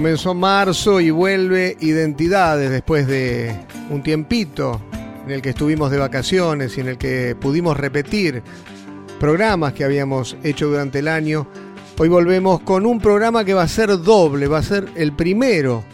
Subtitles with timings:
[0.00, 3.54] Comenzó marzo y vuelve Identidades después de
[3.90, 4.80] un tiempito
[5.26, 8.42] en el que estuvimos de vacaciones y en el que pudimos repetir
[9.18, 11.46] programas que habíamos hecho durante el año.
[11.98, 15.84] Hoy volvemos con un programa que va a ser doble, va a ser el primero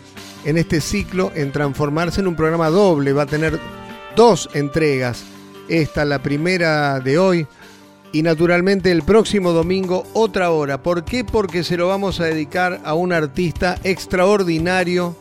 [0.45, 3.59] en este ciclo en transformarse en un programa doble, va a tener
[4.15, 5.25] dos entregas.
[5.69, 7.49] Esta, la primera de hoy,
[8.13, 10.83] y naturalmente el próximo domingo otra hora.
[10.83, 11.25] ¿Por qué?
[11.25, 15.17] Porque se lo vamos a dedicar a un artista extraordinario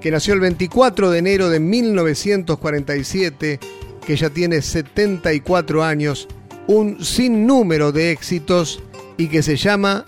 [0.00, 3.60] que nació el 24 de enero de 1947,
[4.04, 6.26] que ya tiene 74 años,
[6.66, 8.82] un sinnúmero de éxitos
[9.16, 10.04] y que se llama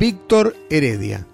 [0.00, 1.26] Víctor Heredia.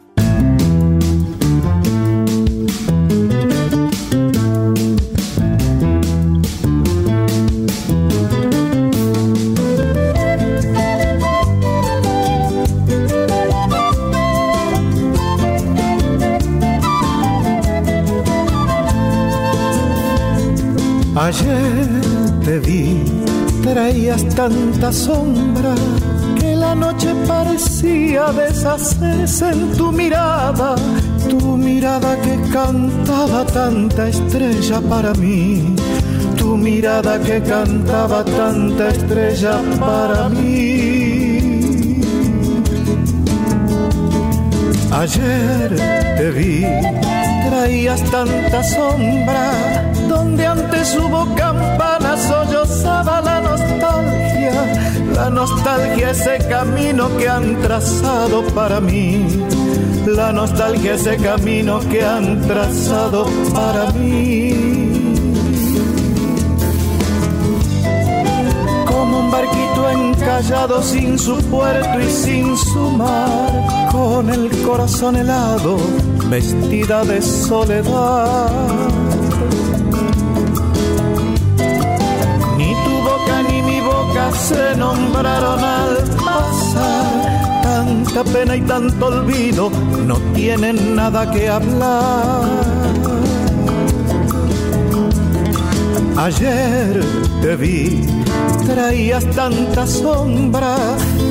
[21.23, 21.87] Ayer
[22.45, 23.05] te vi,
[23.63, 25.73] traías tanta sombra
[26.41, 30.75] que la noche parecía deshacerse en tu mirada,
[31.31, 35.77] tu mirada que cantaba tanta estrella para mí,
[36.37, 42.01] tu mirada que cantaba tanta estrella para mí.
[44.91, 45.71] Ayer
[46.17, 46.67] te vi,
[47.49, 50.47] traías tanta sombra donde
[50.83, 54.53] antes hubo campanas sollozaba la nostalgia,
[55.15, 59.45] la nostalgia ese camino que han trazado para mí,
[60.07, 65.15] la nostalgia ese camino que han trazado para mí.
[68.87, 75.77] Como un barquito encallado sin su puerto y sin su mar, con el corazón helado,
[76.29, 78.51] vestida de soledad
[84.31, 87.63] se nombraron al pasar.
[87.63, 89.71] Tanta pena y tanto olvido
[90.07, 92.43] no tienen nada que hablar.
[96.17, 97.01] Ayer
[97.41, 98.07] te vi,
[98.67, 100.77] traías tanta sombra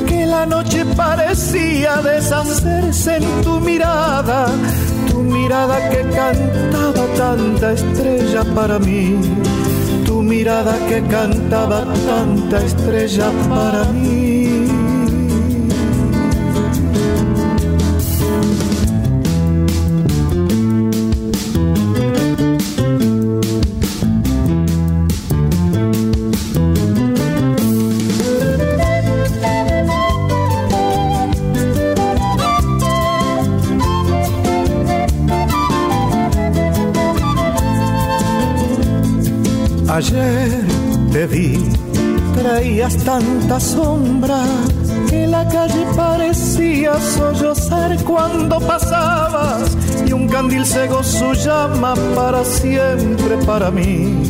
[0.06, 4.46] que la noche parecía deshacerse en tu mirada,
[5.08, 9.16] tu mirada que cantaba tanta estrella para mí
[10.22, 14.41] mirada que cantaba tanta estrella para mí.
[42.96, 44.42] Tanta sombra
[45.08, 53.36] que la calle parecía sollozar cuando pasabas y un candil cegó su llama para siempre
[53.46, 54.22] para mí.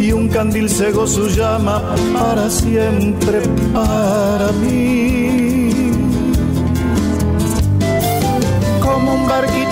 [0.00, 1.82] Y un candil cegó su llama
[2.12, 3.40] para siempre
[3.72, 5.53] para mí.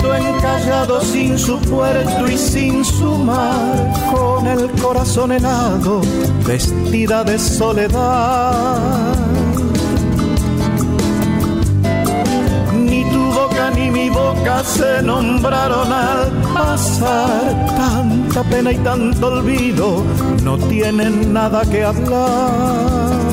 [0.03, 6.01] Un barquito encallado sin su puerto y sin su mar, con el corazón helado,
[6.45, 9.15] vestida de soledad.
[12.73, 20.03] Ni tu boca ni mi boca se nombraron al pasar, tanta pena y tanto olvido
[20.43, 23.23] no tienen nada que hablar.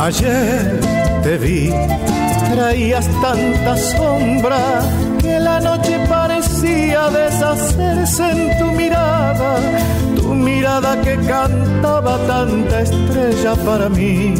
[0.00, 0.80] Ayer
[1.22, 1.70] te vi,
[2.50, 4.80] traías tanta sombra
[5.20, 9.58] que la noche parecía deshacerse en tu mirada,
[10.16, 14.34] tu mirada que cantaba tanta estrella para mí,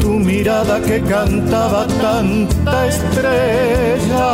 [0.00, 4.28] tu mirada que cantaba tanta estrella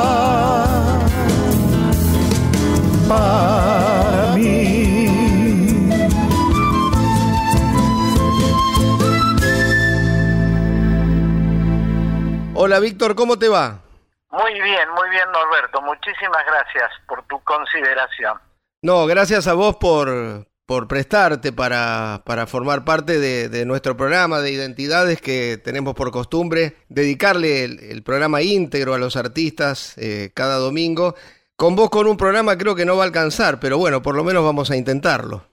[12.78, 13.82] Hola Víctor, ¿cómo te va?
[14.30, 15.82] Muy bien, muy bien Norberto.
[15.82, 18.38] Muchísimas gracias por tu consideración.
[18.82, 24.52] No, gracias a vos por, por prestarte para, para formar parte de, nuestro programa de
[24.52, 31.16] identidades que tenemos por costumbre dedicarle el, programa íntegro a los artistas eh, cada domingo.
[31.56, 34.22] Con vos con un programa creo que no va a alcanzar, pero bueno, por lo
[34.22, 35.48] menos vamos a intentarlo.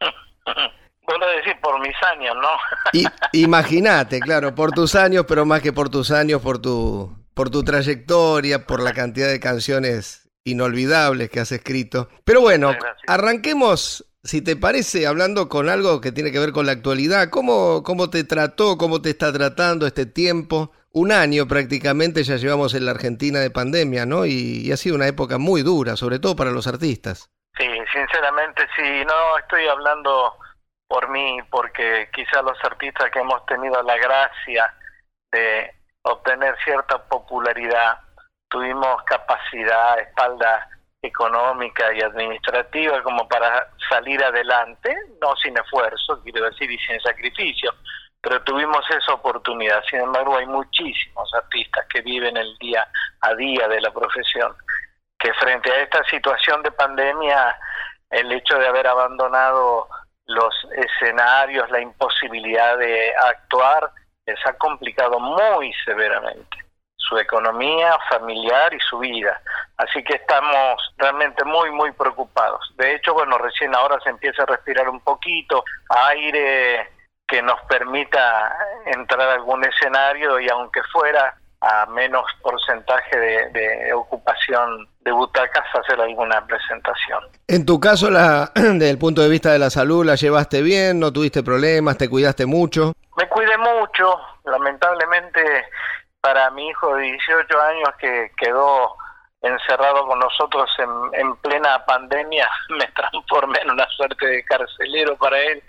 [1.16, 3.00] Puedo decir por mis años, ¿no?
[3.32, 7.62] Imagínate, claro, por tus años, pero más que por tus años, por tu, por tu
[7.62, 12.08] trayectoria, por la cantidad de canciones inolvidables que has escrito.
[12.24, 12.74] Pero bueno,
[13.06, 17.30] arranquemos, si te parece, hablando con algo que tiene que ver con la actualidad.
[17.30, 20.72] ¿Cómo, cómo te trató, cómo te está tratando este tiempo?
[20.90, 24.26] Un año prácticamente ya llevamos en la Argentina de pandemia, ¿no?
[24.26, 27.30] y ha sido una época muy dura, sobre todo para los artistas.
[27.56, 30.34] Sí, sinceramente sí, no estoy hablando
[30.88, 34.72] por mí, porque quizá los artistas que hemos tenido la gracia
[35.32, 37.98] de obtener cierta popularidad,
[38.48, 40.68] tuvimos capacidad, espalda
[41.02, 47.74] económica y administrativa como para salir adelante, no sin esfuerzo, quiero decir, y sin sacrificio,
[48.20, 49.82] pero tuvimos esa oportunidad.
[49.90, 52.86] Sin embargo, hay muchísimos artistas que viven el día
[53.20, 54.54] a día de la profesión,
[55.18, 57.58] que frente a esta situación de pandemia,
[58.10, 59.88] el hecho de haber abandonado
[60.26, 63.90] los escenarios, la imposibilidad de actuar,
[64.26, 66.56] les ha complicado muy severamente
[66.96, 69.40] su economía familiar y su vida.
[69.76, 72.72] Así que estamos realmente muy, muy preocupados.
[72.76, 76.90] De hecho, bueno, recién ahora se empieza a respirar un poquito, aire
[77.26, 78.56] que nos permita
[78.86, 86.00] entrar a algún escenario y aunque fuera a menos porcentaje de, ocupación de butacas hacer
[86.00, 87.20] alguna presentación.
[87.48, 91.00] En tu caso, la, desde el punto de vista de la salud, ¿la llevaste bien?
[91.00, 91.96] ¿No tuviste problemas?
[91.96, 92.92] ¿Te cuidaste mucho?
[93.16, 94.18] Me cuidé mucho.
[94.44, 95.40] Lamentablemente,
[96.20, 98.96] para mi hijo de 18 años que quedó
[99.40, 105.38] encerrado con nosotros en, en plena pandemia, me transformé en una suerte de carcelero para
[105.38, 105.62] él,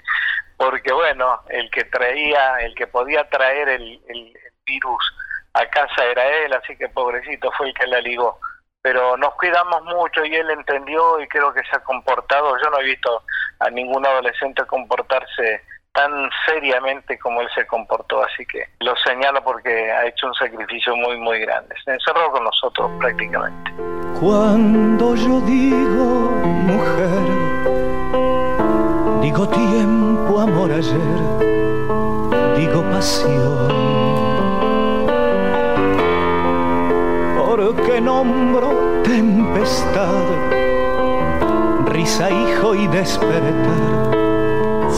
[0.58, 4.34] porque bueno, el que traía, el que podía traer el, el
[4.66, 5.04] virus
[5.56, 8.38] a casa era él, así que pobrecito fue el que la ligó.
[8.82, 12.58] Pero nos cuidamos mucho y él entendió y creo que se ha comportado.
[12.62, 13.24] Yo no he visto
[13.60, 15.62] a ningún adolescente comportarse
[15.94, 20.94] tan seriamente como él se comportó, así que lo señalo porque ha hecho un sacrificio
[20.98, 21.74] muy, muy grande.
[21.86, 23.72] Se encerró con nosotros prácticamente.
[24.20, 26.32] Cuando yo digo
[26.68, 27.26] mujer,
[29.22, 31.00] digo tiempo, amor ayer,
[32.58, 33.55] digo pasión
[37.84, 40.24] que nombro tempestad,
[41.88, 44.12] risa, hijo y despertar,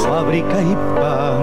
[0.04, 1.42] fábrica y pan.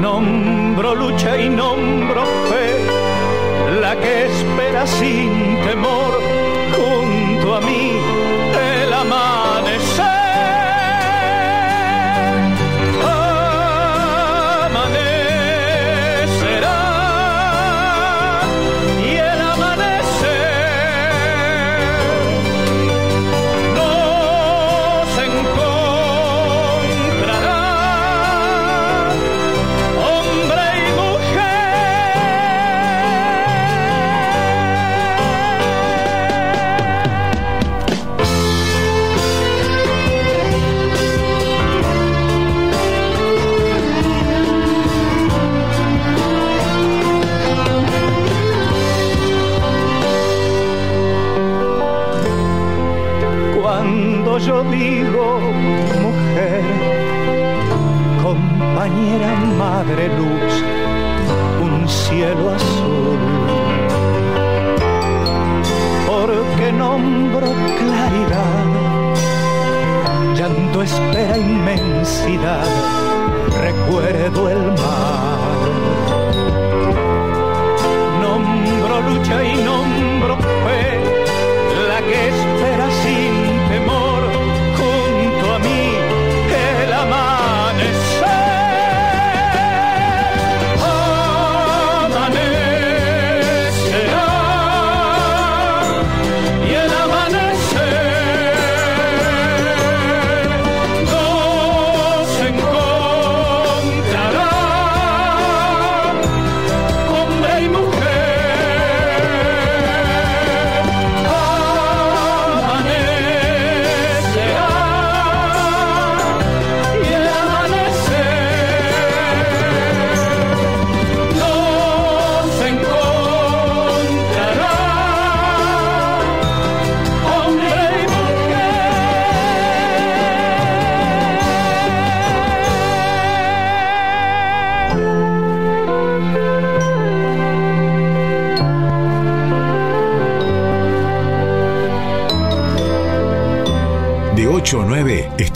[0.00, 6.20] Nombro lucha y nombro fe, la que espera sin temor
[6.76, 7.85] junto a mí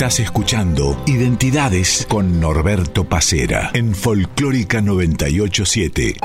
[0.00, 6.16] estás escuchando Identidades con Norberto Pacera en Folclórica 987.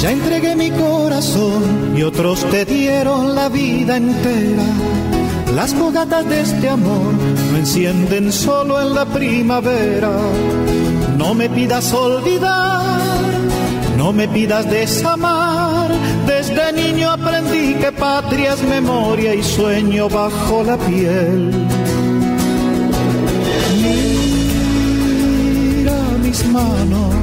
[0.00, 2.64] Ya entregué mi corazón y otros te
[3.96, 4.64] entera.
[5.54, 7.14] Las fogatas de este amor
[7.50, 10.10] no encienden solo en la primavera.
[11.16, 13.20] No me pidas olvidar,
[13.96, 15.90] no me pidas desamar.
[16.26, 21.50] Desde niño aprendí que patria es memoria y sueño bajo la piel.
[25.82, 27.14] Mira mis manos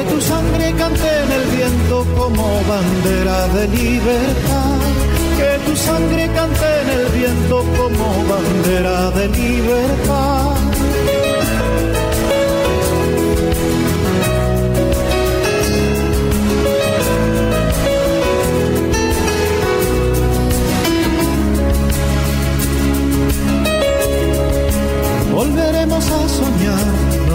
[0.01, 4.77] Que tu sangre cante en el viento como bandera de libertad.
[5.37, 10.61] Que tu sangre cante en el viento como bandera de libertad.
[25.33, 26.60] volveremos a soñar.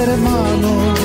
[0.00, 0.98] de hermanos.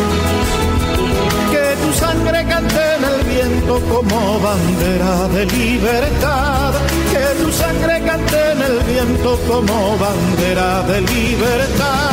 [1.52, 6.74] Que tu sangre cante en el viento como bandera de libertad.
[7.12, 12.06] Que tu sangre cante en el viento como bandera de libertad.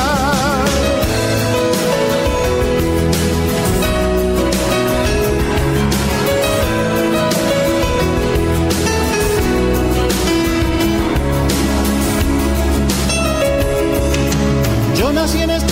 [14.97, 15.72] Yo nací en este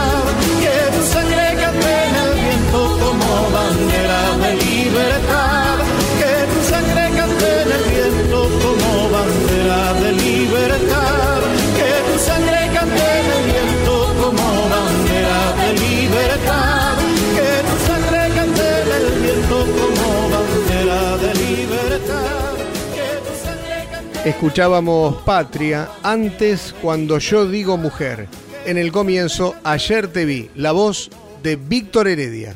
[24.25, 28.27] Escuchábamos Patria antes cuando yo digo mujer.
[28.67, 31.09] En el comienzo, ayer te vi, la voz
[31.41, 32.55] de Víctor Heredia.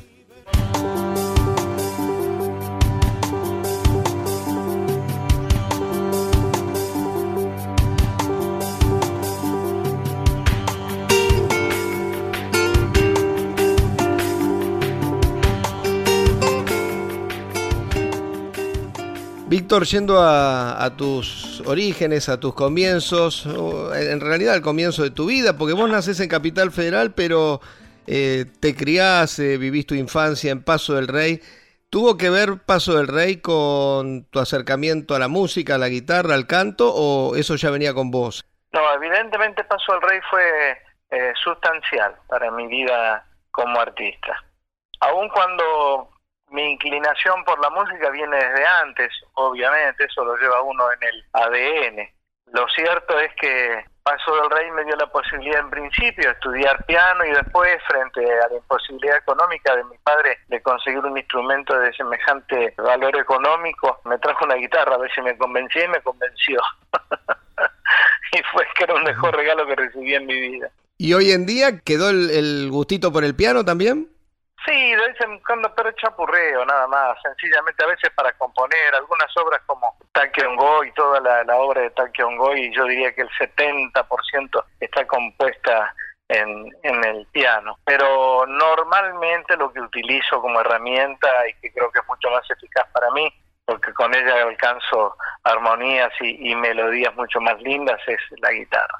[19.65, 25.57] Víctor, yendo a, tus orígenes, a tus comienzos, en realidad al comienzo de tu vida,
[25.57, 27.61] porque vos nacés en Capital Federal, pero
[28.05, 31.41] eh, te criás, eh, vivís tu infancia en Paso del Rey.
[31.89, 36.35] ¿Tuvo que ver Paso del Rey con tu acercamiento a la música, a la guitarra,
[36.35, 38.45] al canto, o eso ya venía con vos?
[38.71, 40.77] No, evidentemente Paso del Rey fue
[41.09, 44.43] eh, sustancial para mi vida como artista.
[44.99, 46.11] Aun cuando
[46.49, 51.25] mi inclinación por la música viene desde antes, obviamente, eso lo lleva uno en el
[51.33, 52.09] ADN.
[52.53, 56.85] Lo cierto es que Paso del Rey me dio la posibilidad en principio de estudiar
[56.85, 61.75] piano y después, frente a la imposibilidad económica de mi padre de conseguir un instrumento
[61.79, 66.01] de semejante valor económico, me trajo una guitarra a ver si me convencía y me
[66.01, 66.61] convenció.
[68.33, 70.69] y fue que era un mejor regalo que recibí en mi vida.
[70.99, 74.07] ¿Y hoy en día quedó el, gustito por el piano también?
[74.65, 77.17] Sí, de vez cuando, pero chapurreo, nada más.
[77.21, 79.95] Sencillamente, a veces para componer algunas obras como
[80.47, 81.91] Ongo y toda la, obra de
[82.57, 85.93] y yo diría que el 70% está compuesta
[86.29, 87.77] en, en el piano.
[87.85, 92.87] Pero normalmente lo que utilizo como herramienta y que creo que es mucho más eficaz
[92.91, 93.31] para mí,
[93.65, 98.97] porque con ella alcanzo armonías y melodías mucho más lindas, es la guitarra.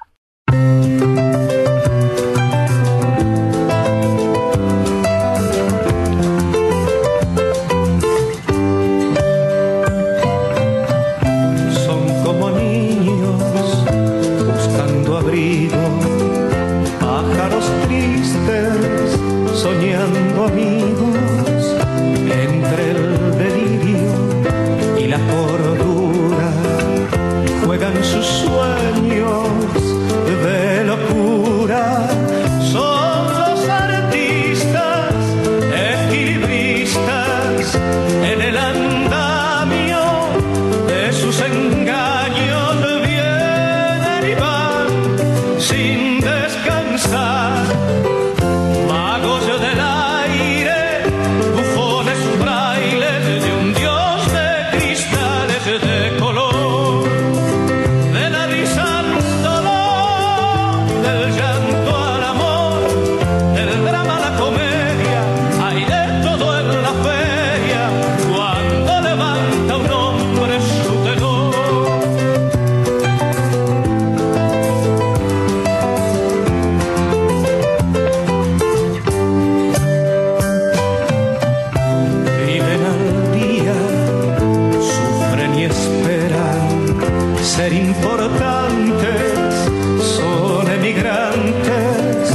[88.16, 89.56] importantes
[90.00, 92.32] son emigrantes,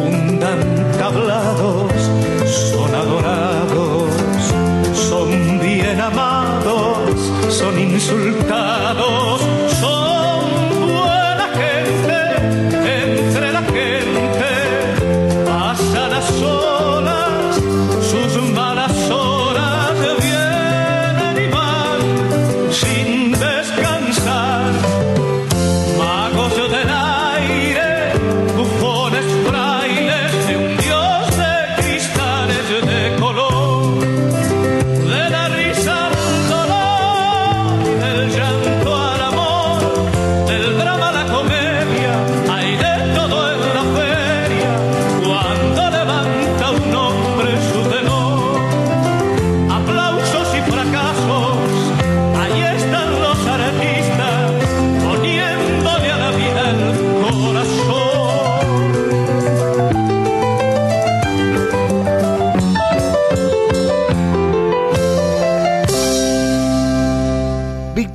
[0.00, 0.60] hundan
[0.98, 1.92] tablados,
[2.70, 4.08] son adorados,
[4.94, 9.31] son bien amados, son insultados.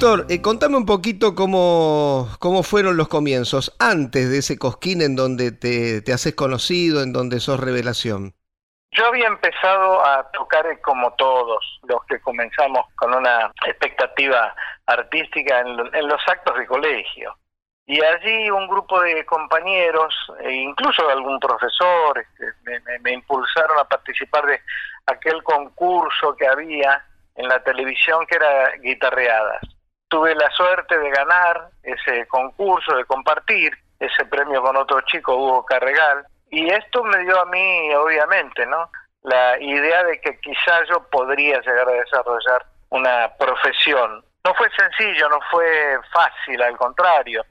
[0.08, 5.52] Eh, contame un poquito cómo, cómo fueron los comienzos, antes de ese cosquín en donde
[5.52, 8.34] te, te haces conocido, en donde sos revelación.
[8.91, 15.76] Yo había empezado a tocar como todos los que comenzamos con una expectativa artística en,
[15.76, 17.36] los actos de colegio.
[17.86, 23.84] Y allí un grupo de compañeros, e incluso algún profesor, este, me, me impulsaron a
[23.84, 24.62] participar de
[25.06, 29.60] aquel concurso que había en la televisión que era guitarreadas
[30.08, 35.65] tuve la suerte de ganar ese concurso, de compartir ese premio con otro chico, Hugo
[35.65, 38.89] Carregal, y esto me dio a mí, obviamente, ¿no?
[39.24, 44.24] La idea de que quizá yo podría llegar a desarrollar una profesión.
[44.46, 47.43] No fue sencillo, no fue fácil, al contrario,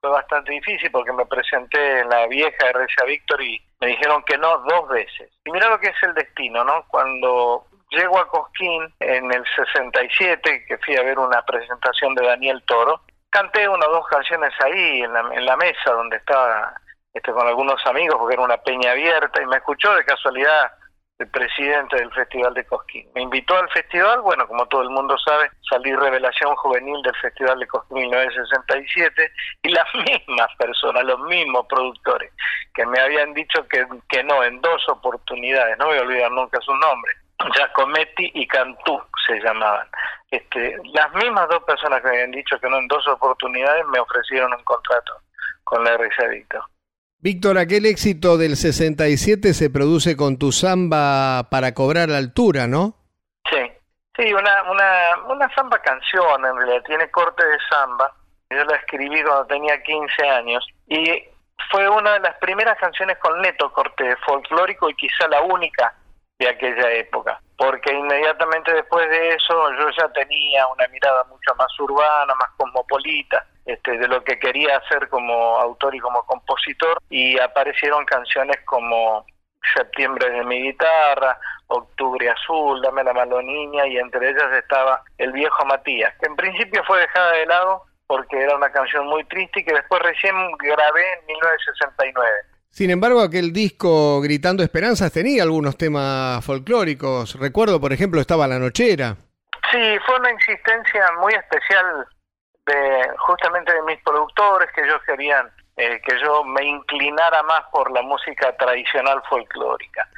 [0.00, 4.38] fue bastante difícil porque me presenté en la vieja RCA Víctor y me dijeron que
[4.38, 5.32] no dos veces.
[5.44, 6.84] Y mira lo que es el destino, ¿no?
[6.88, 12.62] Cuando Llego a Cosquín en el 67, que fui a ver una presentación de Daniel
[12.66, 13.02] Toro.
[13.30, 16.74] Canté una o dos canciones ahí en la, en la mesa donde estaba
[17.12, 20.72] este, con algunos amigos, porque era una peña abierta, y me escuchó de casualidad
[21.18, 23.08] el presidente del Festival de Cosquín.
[23.14, 27.60] Me invitó al festival, bueno, como todo el mundo sabe, salí revelación juvenil del Festival
[27.60, 32.32] de Cosquín 1967 y las mismas personas, los mismos productores
[32.74, 36.60] que me habían dicho que, que no en dos oportunidades, no voy a olvidar nunca
[36.60, 37.12] su nombre,
[37.52, 39.86] Giacometti y Cantú se llamaban.
[40.30, 44.00] Este, las mismas dos personas que me habían dicho que no en dos oportunidades me
[44.00, 45.14] ofrecieron un contrato
[45.62, 46.62] con la Víctor.
[47.18, 52.94] Víctor, aquel éxito del 67 se produce con tu samba para cobrar altura, ¿no?
[53.50, 53.72] Sí,
[54.16, 58.12] sí, una, una, una samba canción en realidad, tiene corte de samba.
[58.50, 61.24] Yo la escribí cuando tenía 15 años y
[61.70, 65.94] fue una de las primeras canciones con neto corte folclórico y quizá la única
[66.38, 71.68] de aquella época, porque inmediatamente después de eso yo ya tenía una mirada mucho más
[71.78, 77.38] urbana, más cosmopolita, este, de lo que quería hacer como autor y como compositor, y
[77.38, 79.24] aparecieron canciones como
[79.74, 85.32] Septiembre de mi guitarra, Octubre Azul, Dame la mano niña, y entre ellas estaba El
[85.32, 89.60] viejo Matías, que en principio fue dejada de lado porque era una canción muy triste
[89.60, 92.30] y que después recién grabé en 1969.
[92.74, 97.38] Sin embargo, aquel disco Gritando Esperanzas tenía algunos temas folclóricos.
[97.38, 99.14] Recuerdo, por ejemplo, estaba La Nochera.
[99.70, 102.04] Sí, fue una insistencia muy especial
[102.66, 107.92] de justamente de mis productores que ellos querían eh, que yo me inclinara más por
[107.92, 110.08] la música tradicional folclórica.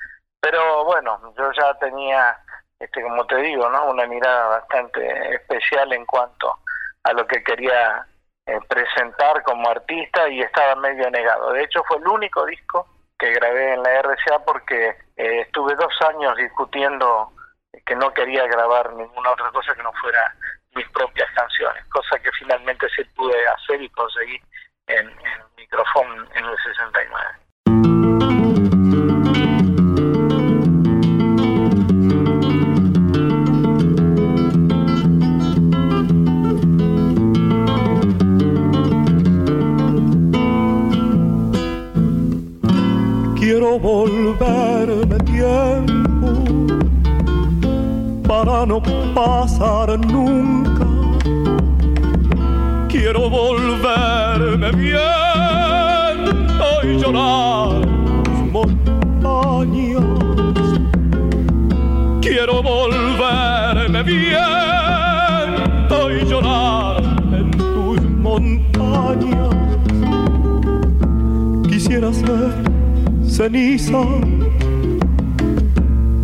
[0.40, 2.38] Pero bueno, yo ya tenía,
[2.78, 3.90] este, como te digo, ¿no?
[3.90, 6.54] una mirada bastante especial en cuanto
[7.02, 8.06] a lo que quería
[8.46, 11.52] eh, presentar como artista y estaba medio negado.
[11.52, 12.86] De hecho, fue el único disco
[13.18, 17.32] que grabé en la RCA porque eh, estuve dos años discutiendo
[17.84, 20.34] que no quería grabar ninguna otra cosa que no fuera
[20.74, 24.40] mis propias canciones, cosa que finalmente sí pude hacer y conseguí
[24.86, 27.45] en, en micrófono en el 69.
[43.78, 46.76] Volverme tiempo
[48.26, 48.82] para no
[49.14, 50.84] pasar nunca.
[52.88, 55.04] Quiero volverme viento
[56.84, 57.82] y llorar
[58.24, 60.04] tus montañas.
[62.20, 69.54] Quiero volverme viento y llorar en tus montañas.
[71.68, 72.65] Quisiera ser
[73.36, 74.02] ceniza,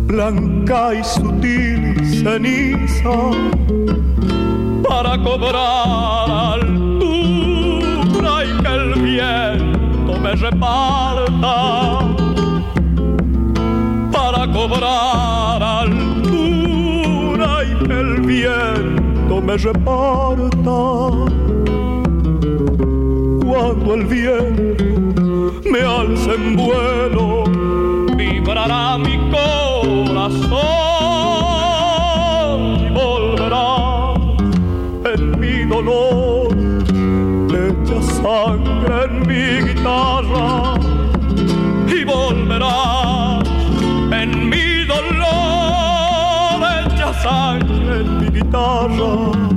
[0.07, 3.17] blanca y sutil ceniza,
[4.89, 11.99] para cobrar altura y que el viento me reparta,
[14.11, 20.79] para cobrar altura y que el viento me reparta.
[23.45, 24.92] Cuando el viento
[25.73, 27.45] me alce en vuelo,
[28.15, 30.51] vibrará mi corazón
[32.85, 34.13] y volverá
[35.15, 36.55] en mi dolor,
[37.49, 40.75] echa sangre en mi guitarra
[41.87, 43.41] y volverá
[44.21, 49.52] en mi dolor, echa sangre en mi guitarra.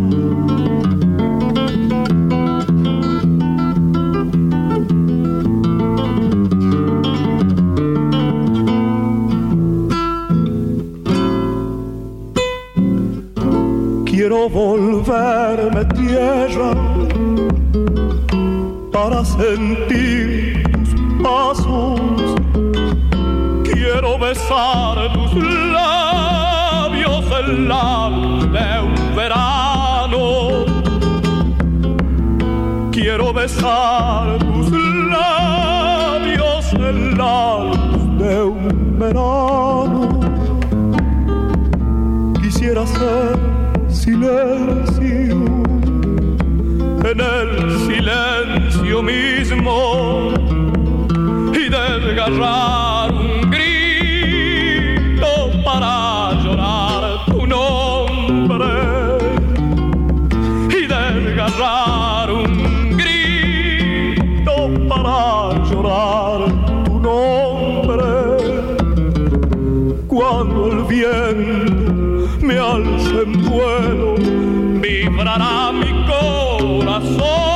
[14.49, 16.73] Volverme tierra
[18.93, 22.01] para sentir tus pasos.
[23.65, 25.35] Quiero besar tus
[25.73, 30.65] labios el labios de un verano.
[32.93, 34.71] Quiero besar tus
[35.11, 40.21] labios el labios de un verano.
[42.41, 43.46] Quisiera ser
[44.07, 45.37] silencio,
[47.11, 47.51] en el
[47.89, 50.33] silencio mismo
[51.53, 55.27] y desgarrar un grito
[55.65, 58.67] para llorar tu nombre
[60.71, 66.39] y desgarrar un grito para llorar
[66.85, 68.05] tu nombre
[70.07, 72.06] cuando el viento
[72.41, 74.15] me alce en vuelo,
[74.81, 77.56] vibrará mi corazón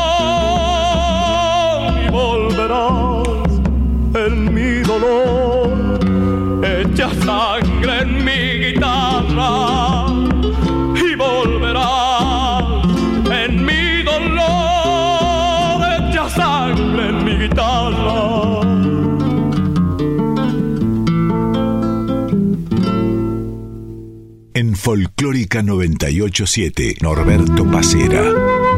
[24.80, 28.69] Folclórica 987, Norberto Pacera.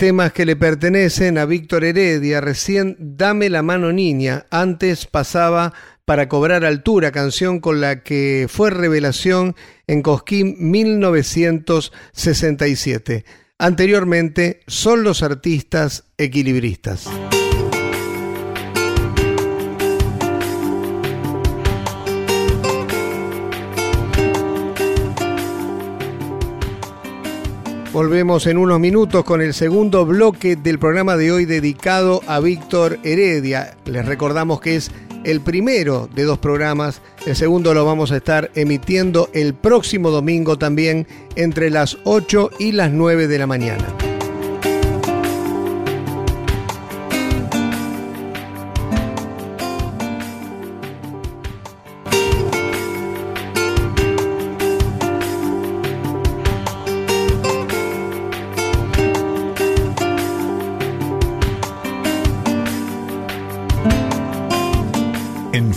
[0.00, 2.40] Temas que le pertenecen a Víctor Heredia.
[2.40, 4.46] Recién Dame la mano niña.
[4.50, 5.74] Antes pasaba
[6.06, 9.54] para cobrar altura, canción con la que fue revelación
[9.86, 13.26] en Cosquín 1967.
[13.58, 17.06] Anteriormente, son los artistas equilibristas.
[27.92, 33.00] Volvemos en unos minutos con el segundo bloque del programa de hoy dedicado a Víctor
[33.02, 33.76] Heredia.
[33.84, 34.92] Les recordamos que es
[35.24, 37.02] el primero de dos programas.
[37.26, 42.70] El segundo lo vamos a estar emitiendo el próximo domingo también entre las 8 y
[42.70, 44.09] las 9 de la mañana.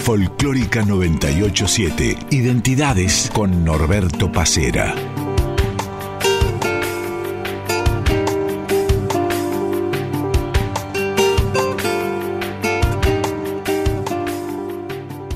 [0.03, 4.93] Folclórica 987, Identidades con Norberto Pacera.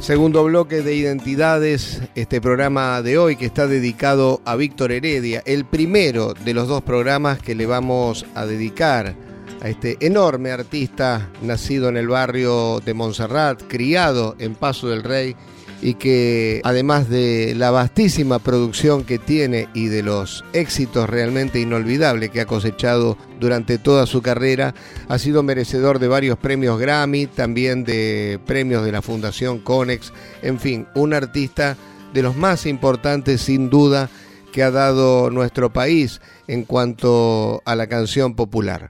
[0.01, 5.63] Segundo bloque de Identidades, este programa de hoy que está dedicado a Víctor Heredia, el
[5.63, 9.15] primero de los dos programas que le vamos a dedicar
[9.61, 15.35] a este enorme artista nacido en el barrio de Montserrat, criado en Paso del Rey
[15.81, 22.31] y que además de la vastísima producción que tiene y de los éxitos realmente inolvidables
[22.31, 24.73] que ha cosechado durante toda su carrera,
[25.07, 30.59] ha sido merecedor de varios premios Grammy, también de premios de la Fundación Conex, en
[30.59, 31.77] fin, un artista
[32.13, 34.09] de los más importantes sin duda
[34.51, 38.89] que ha dado nuestro país en cuanto a la canción popular.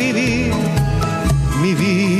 [0.00, 0.54] Vivir
[1.60, 2.19] mi vida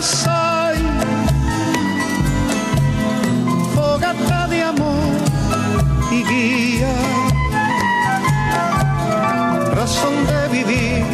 [0.00, 0.78] Hay.
[3.74, 5.18] Fogata de amor
[6.12, 6.94] y guía,
[9.74, 11.04] razón de vivir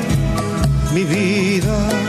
[0.93, 2.04] mi vida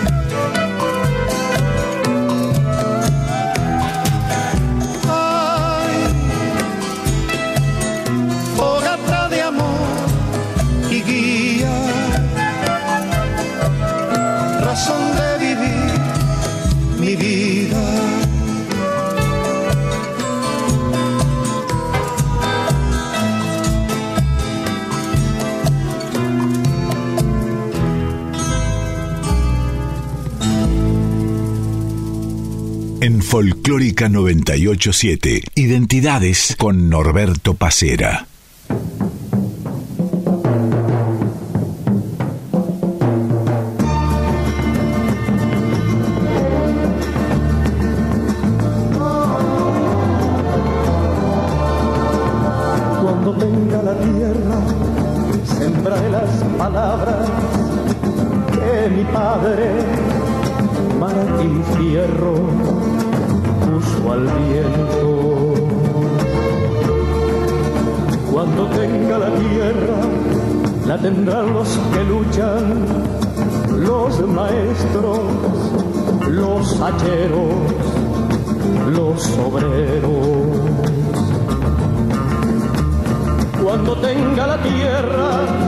[33.16, 35.42] en Folclórica 987.
[35.56, 38.28] Identidades con Norberto Pacera.
[76.76, 77.54] los hacheros,
[78.92, 80.12] los obreros.
[83.64, 85.65] Cuando tenga la tierra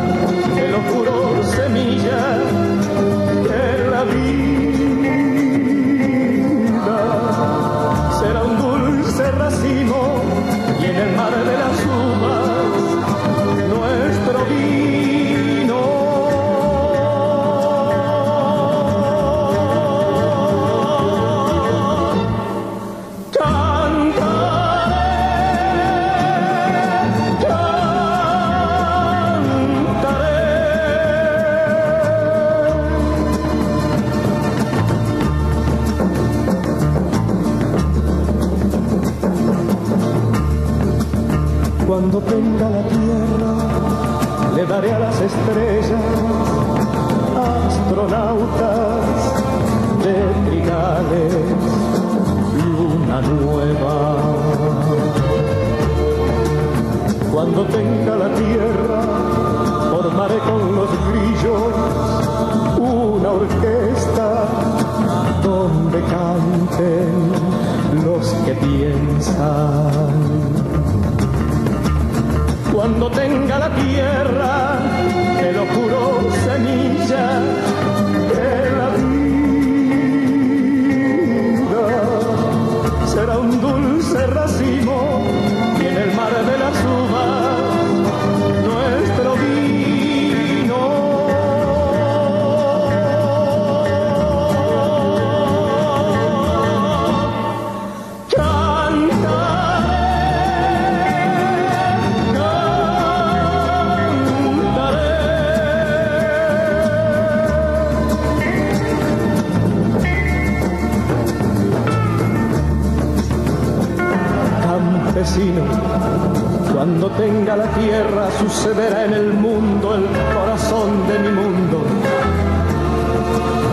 [117.18, 120.06] Tenga la tierra sucederá en el mundo el
[120.36, 121.82] corazón de mi mundo.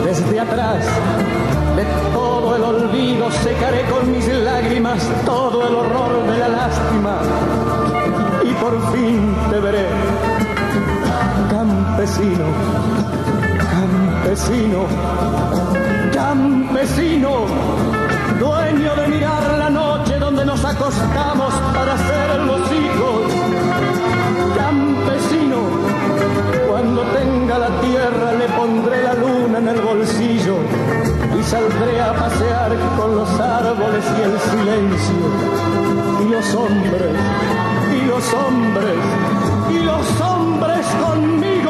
[0.03, 0.82] Desde atrás
[1.76, 1.84] de
[2.14, 7.18] todo el olvido secaré con mis lágrimas todo el horror de la lástima.
[8.45, 9.88] Y por fin te veré,
[11.51, 12.47] campesino,
[13.74, 14.86] campesino,
[16.14, 17.30] campesino,
[18.40, 22.84] dueño de mirar la noche donde nos acostamos para ser los hijos.
[31.55, 35.25] Saldré a pasear con los árboles y el silencio.
[36.25, 37.17] Y los hombres,
[37.97, 39.03] y los hombres,
[39.71, 41.64] y los hombres conmigo.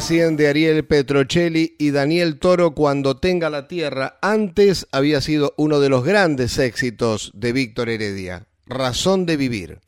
[0.00, 4.16] Recién de Ariel Petrocelli y Daniel Toro cuando tenga la tierra.
[4.22, 9.80] Antes había sido uno de los grandes éxitos de Víctor Heredia, Razón de Vivir.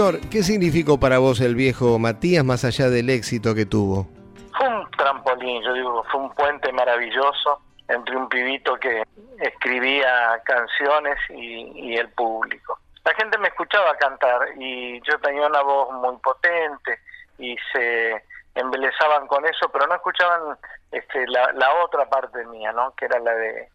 [0.00, 4.06] Víctor, ¿qué significó para vos el viejo Matías más allá del éxito que tuvo?
[4.56, 9.02] Fue un trampolín, yo digo, fue un puente maravilloso entre un pibito que
[9.38, 12.78] escribía canciones y, el público.
[13.04, 16.98] La gente me escuchaba cantar y yo tenía una voz muy potente
[17.38, 18.24] y se
[18.54, 20.56] embelezaban con eso, pero no escuchaban
[20.92, 22.94] este, la, la otra parte mía, ¿no?
[22.94, 23.68] Que era la de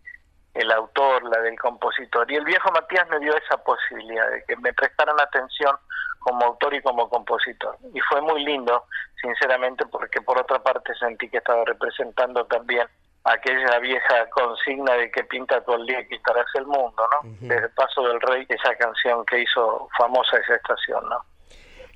[0.55, 2.31] el autor, la del compositor.
[2.31, 5.75] Y el viejo Matías me dio esa posibilidad de que me prestaran atención
[6.19, 7.77] como autor y como compositor.
[7.93, 8.85] Y fue muy lindo,
[9.21, 12.87] sinceramente, porque por otra parte sentí que estaba representando también
[13.25, 17.29] aquella vieja consigna de que pinta todo el día y quitarás el mundo, ¿no?
[17.41, 21.17] Desde el paso del rey, esa canción que hizo famosa esa estación, ¿no?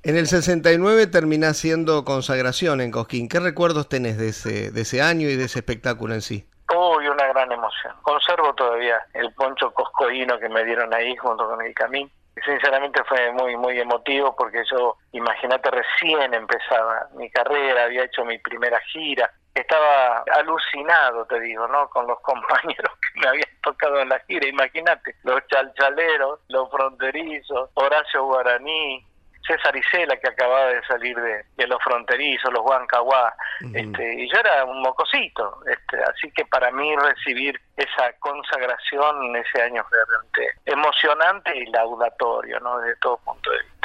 [0.01, 3.27] En el 69 terminás siendo consagración en Cosquín.
[3.27, 6.48] ¿Qué recuerdos tenés de ese, de ese año y de ese espectáculo en sí?
[6.79, 7.93] Una gran emoción.
[8.03, 12.09] Conservo todavía el poncho coscoíno que me dieron ahí junto con el camín.
[12.45, 18.37] Sinceramente fue muy muy emotivo porque yo, imagínate, recién empezaba mi carrera, había hecho mi
[18.37, 21.89] primera gira, estaba alucinado, te digo, ¿no?
[21.89, 27.71] Con los compañeros que me habían tocado en la gira, imagínate, los chalchaleros, los fronterizos,
[27.73, 29.05] Horacio Guaraní,
[29.49, 33.33] César Isela, que acababa de salir de, los fronterizos, los Huancahuá,
[33.73, 39.61] este, y yo era un mocosito, este, así que para mí recibir esa consagración ese
[39.61, 42.79] año fue realmente emocionante y laudatorio, ¿no?
[42.79, 43.78] desde todo punto de vista.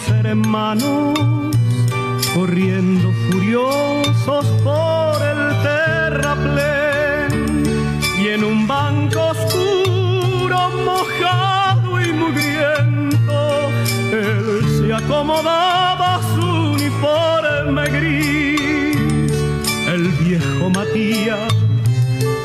[0.00, 1.18] Hermanos
[2.34, 7.28] corriendo furiosos por el terraplén
[8.18, 13.68] y en un banco oscuro, mojado y mugriento,
[14.12, 19.30] él se acomodaba su uniforme gris.
[19.88, 21.54] El viejo Matías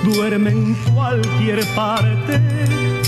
[0.03, 2.41] duerme en cualquier parte,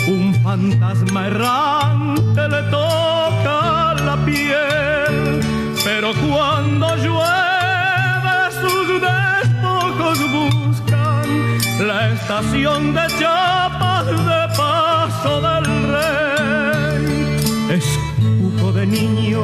[0.07, 5.39] un fantasma errante le toca la piel,
[5.83, 11.27] pero cuando llueve sus despojos buscan
[11.87, 17.03] la estación de chapas de paso del rey.
[17.69, 19.41] Escupo de niño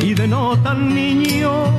[0.00, 1.76] y de no tan niño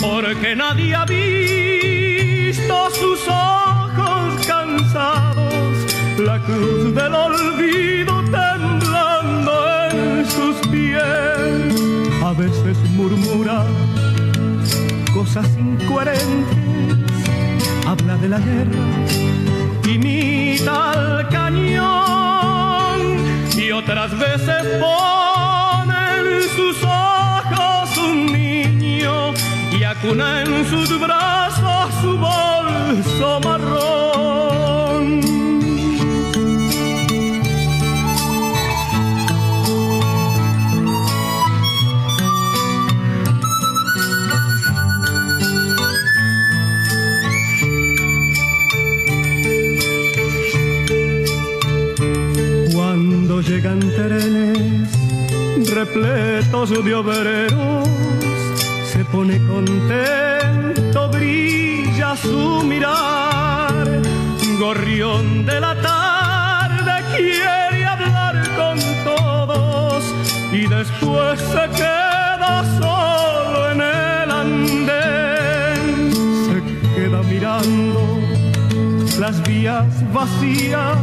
[0.00, 3.65] porque nadie ha visto sus ojos
[6.26, 9.52] la cruz del olvido temblando
[9.92, 11.00] en sus pies.
[12.24, 13.64] A veces murmura
[15.14, 16.58] cosas incoherentes,
[17.86, 18.84] habla de la guerra,
[19.88, 22.98] imita al cañón
[23.56, 29.32] y otras veces pone en sus ojos un niño
[29.78, 33.95] y acuna en sus brazos su bolso marrón.
[55.96, 57.88] Repletos de obreros,
[58.92, 64.02] se pone contento, brilla su mirar,
[64.58, 70.04] gorrión de la tarde quiere hablar con todos
[70.52, 76.12] y después se queda solo en el andén,
[76.46, 76.62] se
[76.94, 78.20] queda mirando
[79.18, 80.98] las vías vacías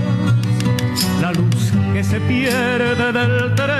[1.21, 3.72] la luz que se pierde del tren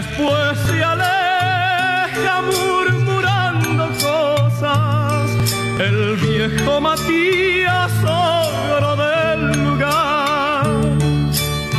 [0.00, 5.30] después se aleja murmurando cosas.
[5.78, 10.66] El viejo Matías oro del lugar.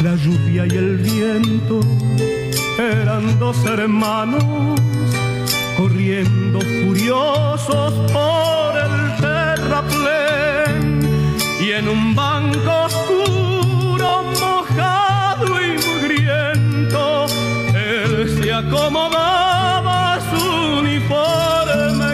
[0.03, 1.79] La lluvia y el viento
[2.77, 4.79] eran dos hermanos
[5.77, 8.95] corriendo furiosos por el
[9.25, 10.83] terraplén.
[11.59, 12.89] Y en un banco
[18.67, 22.11] acomodaba su uniforme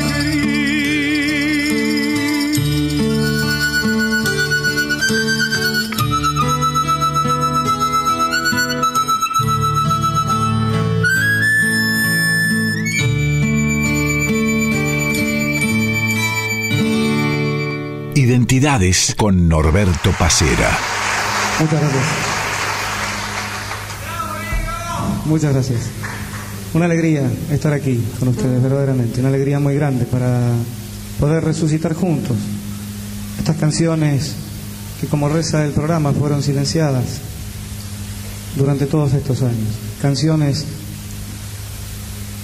[18.16, 20.78] Identidades con Norberto Pacera.
[21.60, 22.04] Muchas gracias.
[25.26, 26.07] Muchas gracias.
[26.74, 29.20] Una alegría estar aquí con ustedes, verdaderamente.
[29.20, 30.52] Una alegría muy grande para
[31.20, 32.36] poder resucitar juntos
[33.40, 34.34] estas canciones
[35.00, 37.06] que, como reza el programa, fueron silenciadas
[38.56, 39.70] durante todos estos años.
[40.02, 40.66] Canciones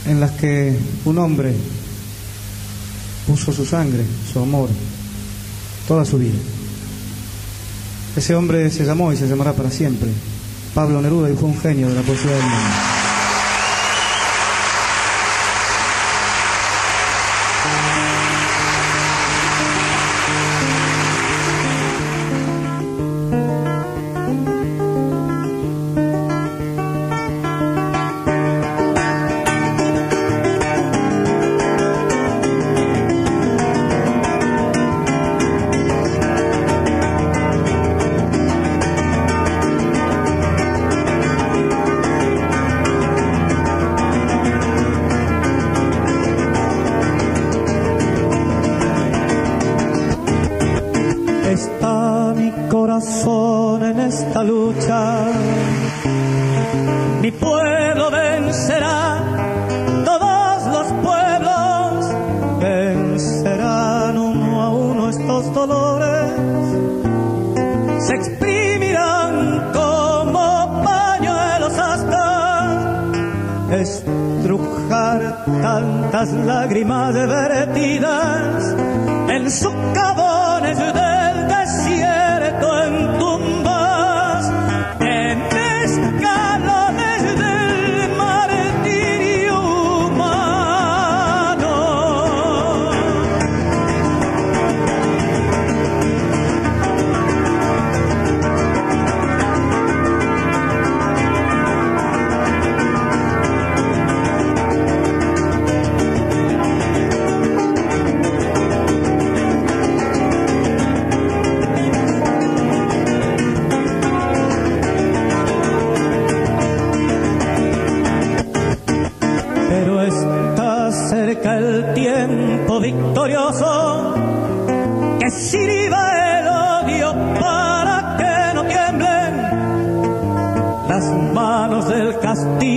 [0.06, 1.54] en las que un hombre
[3.28, 4.70] puso su sangre, su amor,
[5.88, 6.40] toda su vida.
[8.16, 10.10] Ese hombre se llamó y se llamará para siempre
[10.74, 12.93] Pablo Neruda y fue un genio de la poesía del mundo.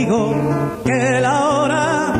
[0.07, 2.15] Que la hora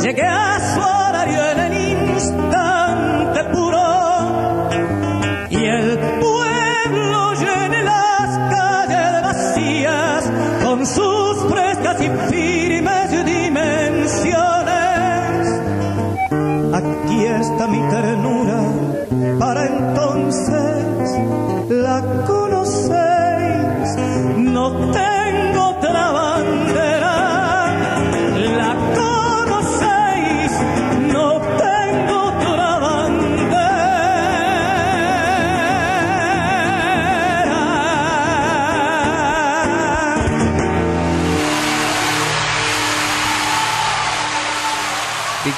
[0.00, 4.70] llegue a su horario en el instante puro
[5.50, 10.30] y el pueblo llene las calles vacías
[10.62, 14.28] con sus frescas y firmes dimensiones.
[16.74, 18.37] Aquí está mi ternura,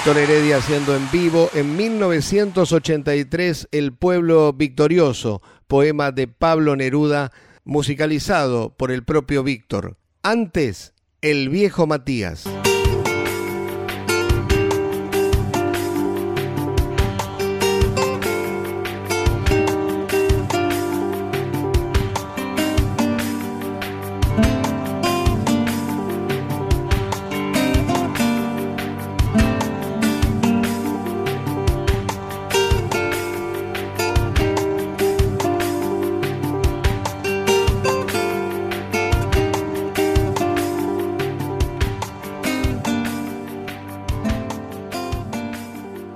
[0.03, 7.33] Víctor Heredia haciendo en vivo en 1983 El pueblo victorioso, poema de Pablo Neruda,
[7.65, 9.99] musicalizado por el propio Víctor.
[10.23, 12.49] Antes, El viejo Matías.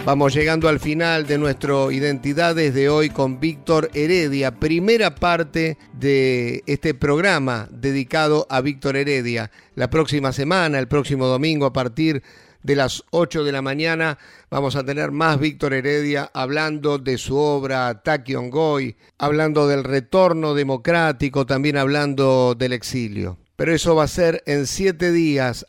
[0.05, 6.63] Vamos llegando al final de nuestro Identidades de hoy con Víctor Heredia, primera parte de
[6.67, 9.51] este programa dedicado a Víctor Heredia.
[9.75, 12.23] La próxima semana, el próximo domingo a partir
[12.63, 14.19] de las 8 de la mañana,
[14.51, 18.03] vamos a tener más Víctor Heredia hablando de su obra
[18.51, 23.39] Goy, hablando del retorno democrático, también hablando del exilio.
[23.57, 25.65] Pero eso va a ser en siete días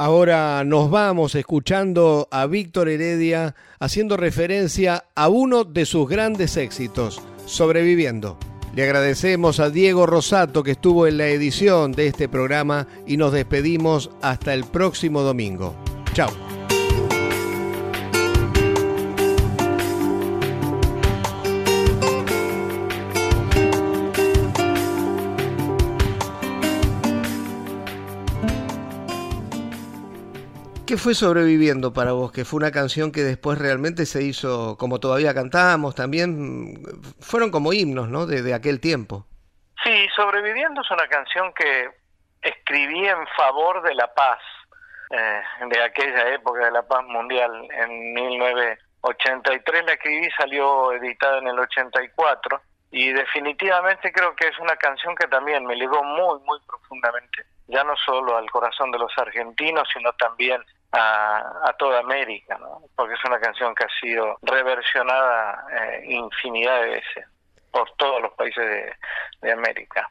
[0.00, 7.20] Ahora nos vamos escuchando a Víctor Heredia haciendo referencia a uno de sus grandes éxitos,
[7.44, 8.38] Sobreviviendo.
[8.74, 13.34] Le agradecemos a Diego Rosato que estuvo en la edición de este programa y nos
[13.34, 15.74] despedimos hasta el próximo domingo.
[16.14, 16.49] Chao.
[30.90, 32.32] ¿Qué fue sobreviviendo para vos?
[32.32, 36.82] Que fue una canción que después realmente se hizo, como todavía cantamos, también
[37.20, 38.26] fueron como himnos, ¿no?
[38.26, 39.24] De, de aquel tiempo.
[39.84, 41.90] Sí, Sobreviviendo es una canción que
[42.42, 44.40] escribí en favor de la paz,
[45.10, 47.68] eh, de aquella época de la paz mundial.
[47.70, 54.74] En 1983 la escribí, salió editada en el 84 y definitivamente creo que es una
[54.74, 59.16] canción que también me ligó muy, muy profundamente, ya no solo al corazón de los
[59.16, 60.60] argentinos, sino también
[60.92, 62.82] a, a toda América, ¿no?
[62.96, 67.26] porque es una canción que ha sido reversionada eh, infinidad de veces
[67.70, 68.92] por todos los países de,
[69.42, 70.10] de América.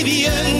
[0.00, 0.59] Sobreviviendo.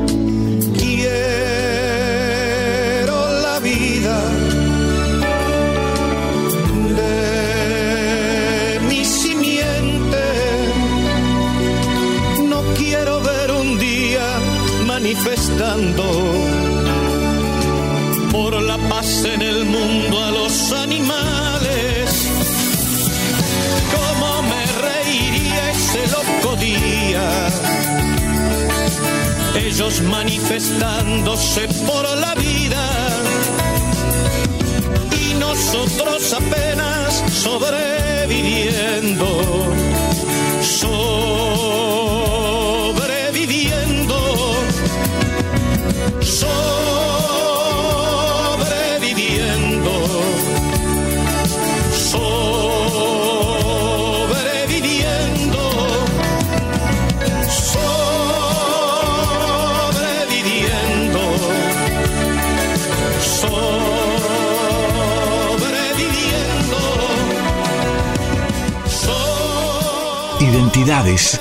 [29.81, 32.87] Manifestándose por la vida.
[35.19, 39.25] Y nosotros apenas sobreviviendo,
[40.61, 41.40] sobreviviendo,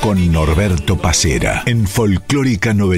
[0.03, 2.91] Con Norberto Pacera en Folclórica 90.